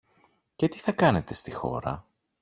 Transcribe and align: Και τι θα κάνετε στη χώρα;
Και 0.55 0.67
τι 0.67 0.77
θα 0.79 0.91
κάνετε 0.91 1.33
στη 1.33 1.51
χώρα; 1.51 2.05